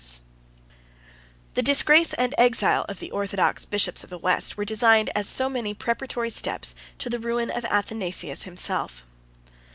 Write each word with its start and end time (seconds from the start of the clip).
]The 1.53 1.61
disgrace 1.61 2.13
and 2.13 2.33
exile 2.35 2.87
of 2.89 2.97
the 2.97 3.11
orthodox 3.11 3.65
bishops 3.65 4.03
of 4.03 4.09
the 4.09 4.17
West 4.17 4.57
were 4.57 4.65
designed 4.65 5.11
as 5.13 5.27
so 5.29 5.47
many 5.47 5.75
preparatory 5.75 6.31
steps 6.31 6.73
to 6.97 7.07
the 7.07 7.19
ruin 7.19 7.51
of 7.51 7.65
Athanasius 7.65 8.41
himself. 8.41 9.05